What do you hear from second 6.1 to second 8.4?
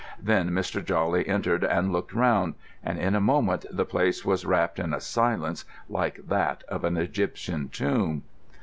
that of an Egyptian tomb.